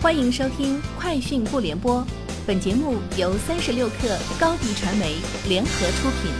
[0.00, 2.00] 欢迎收听《快讯不联播》，
[2.46, 5.16] 本节目由三十六克高低传媒
[5.48, 6.30] 联合出品。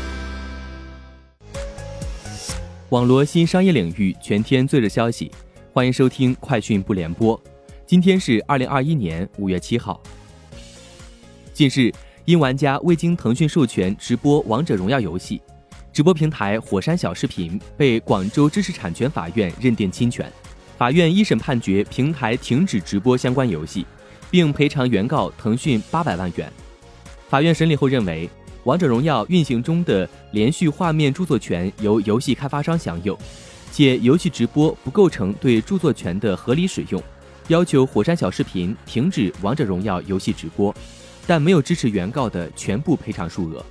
[2.91, 5.33] 网罗新商业领域全天最热消息，
[5.73, 7.37] 欢迎收听《快讯不联播》。
[7.85, 10.01] 今天是二零二一年五月七号。
[11.53, 11.93] 近日，
[12.27, 15.43] 因玩家未经腾讯授权直播《王者荣耀》游戏，
[15.93, 20.33] 直播平台火山小视频被广州知识产权法院认定侵权。
[20.79, 23.85] 法院一审判决平台停止直播相关游戏，
[24.31, 26.51] 并赔偿原告腾讯八百万元。
[27.29, 28.29] 法院审理后认为，
[28.63, 33.19] 《王者荣耀》运行中的连续画面著作权由游戏开发商享有，
[33.73, 37.03] 且游戏直播不构成对著作权的合理使用，
[37.49, 40.73] 要求火山小视频停止《王者荣耀》游戏直播，
[41.27, 43.67] 但没有支持原告的全部赔偿数额。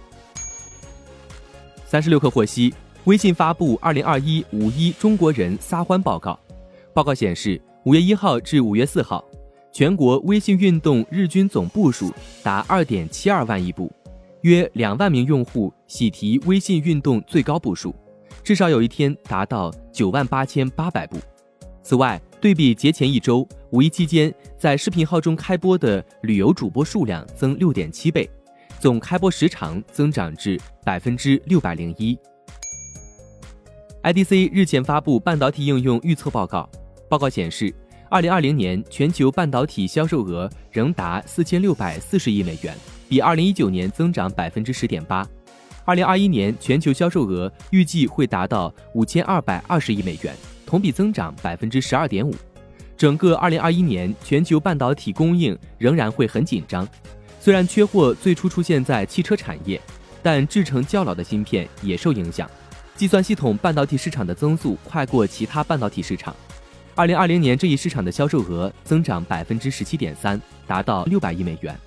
[1.86, 2.74] 三十六氪获悉，
[3.06, 6.38] 微信发布二零二一五一中国人撒欢报告。
[6.98, 9.24] 报告显示，五月一号至五月四号，
[9.72, 12.12] 全国微信运动日均总步数
[12.42, 13.92] 达二点七二万亿步，
[14.42, 17.94] 约两万名用户喜提微信运动最高步数，
[18.44, 21.20] 至少有一天达到九万八千八百步。
[21.84, 28.28] 此外，对比节前一周，五一期间在视频号中开播的旅游主播数量增六点七倍，
[28.80, 32.18] 总开播时长增长至百分之六百零一。
[34.02, 36.68] IDC 日前发布半导体应用预测报告。
[37.10, 37.74] 报告显示，
[38.10, 42.76] 二零二零年全球半导体销售额仍达四千六百四十亿美元，
[43.08, 45.28] 比二零一九年增长百分之十点八。
[45.86, 52.36] 二零二一年全球销售额预计会达到五千二百二十亿美元，同比增长百分之十二点五。
[52.98, 56.86] 整个二零二一年全球半导体供应仍然会很紧张，
[57.40, 59.80] 虽然缺货最初出现在汽车产业，
[60.22, 62.50] 但制成较老的芯片也受影响。
[62.96, 66.36] 计算系统半导体市场的增速快过其他半导体市场。
[66.98, 71.80] 二零二零年这一市场的销售额增长百分之十七点三，达到六百亿美元。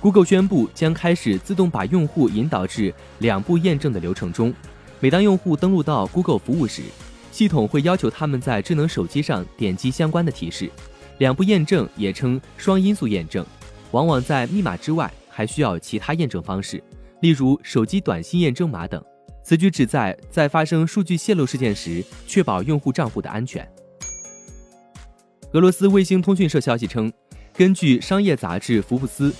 [0.00, 4.52] Google 宣布将开始自动把用户引导至两步验证的流程中。
[4.98, 6.82] 每当用户登录到 Google 服务时，
[7.30, 10.68] 系统会要求他们在智能手机上点击相关的提示。
[11.18, 13.46] 两步验证也称双因素验证，
[13.92, 16.82] 往往在密码之外还需要其他验证方式，
[17.20, 19.00] 例如手机短信验证码等。
[19.42, 23.68] 此举旨在在发生数据泄露事件时，确保用户账户的安全。
[25.52, 27.12] 俄罗斯卫星通讯社消息称，
[27.52, 29.30] 根据商业杂志《福布斯》，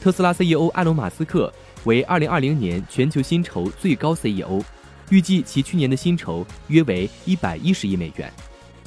[0.00, 1.52] 特斯拉 CEO 埃隆·马斯克
[1.84, 4.60] 为2020年全球薪酬最高 CEO，
[5.10, 8.32] 预计其去年的薪酬约为110亿美元。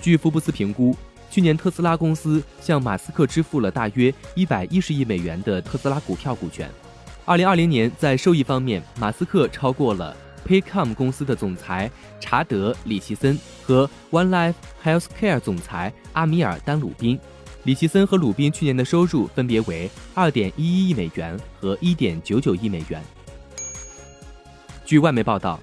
[0.02, 0.94] 据福布斯评估，
[1.30, 6.70] 去年特斯拉公司向马斯克支付了大约110亿美元的特斯拉股票股权。
[7.26, 10.14] 2020年在收益方面，马斯克超过了。
[10.46, 11.90] Paycom 公司的总裁
[12.20, 17.20] 查德·里奇森和 One Life Healthcare 总裁阿米尔·丹鲁宾，
[17.64, 23.02] 里奇森和鲁宾去年的收入分别为2.11亿美元和1.99亿美元。
[24.86, 25.60] 据外媒报道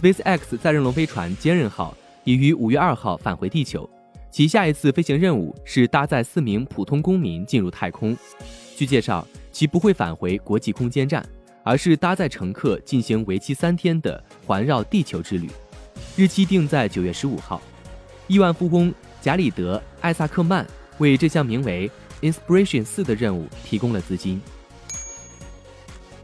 [0.00, 3.88] ，SpaceX 载人龙飞船坚韧号已于5月2号返回地球，
[4.30, 8.16] 其下一次飞行任务是搭载四名普通公民进入太空。
[8.76, 11.24] 据介绍，其不会返回国际空间站。
[11.64, 15.48] 而是搭载乘客进行为期三天的环绕地球之旅，
[16.16, 17.60] 日期定在九月十五号。
[18.26, 20.66] 亿万富翁贾里德·艾萨克曼
[20.98, 21.90] 为这项名为
[22.20, 24.40] “Inspiration 四”的任务提供了资金。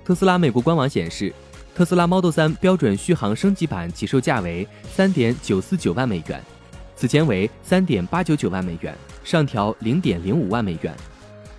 [0.05, 1.33] 特斯拉美国官网显示，
[1.75, 6.43] 特斯拉 Model 3标准续航升级版起售价为三点九四九万美元，
[6.97, 10.97] 此前为三点八九九万美元，上调零点零五万美元。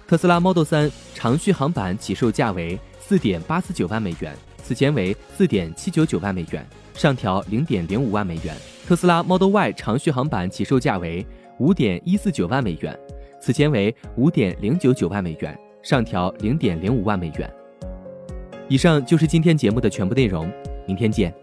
[0.07, 2.77] 特斯拉 Model 3长续航版起售价为。
[3.09, 8.55] 四点八四九万美元，此前为四点七九九万美元，上调零点零五万美元。
[8.85, 11.25] 特斯拉 Model Y 长续航版起售价为
[11.57, 12.95] 五点一四九万美元，
[13.41, 17.51] 此前为五点零九九万美元，上调零点零五万美元。
[18.67, 20.47] 以上就是今天节目的全部内容，
[20.85, 21.33] 明天见。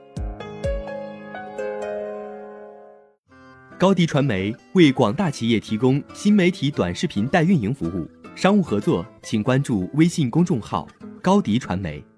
[3.76, 10.86] 高迪传媒为广大企业提供新媒体短视频代运营服务，商务合作请关注微信公众号。
[11.26, 12.15] 高迪传媒。